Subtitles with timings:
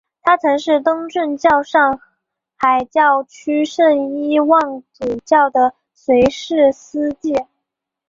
[0.23, 1.99] 他曾是东正教上
[2.55, 7.45] 海教区圣伊望主教的随侍司祭。